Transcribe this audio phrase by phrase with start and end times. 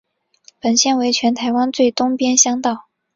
[0.59, 2.87] 本线为全台湾最东边乡道。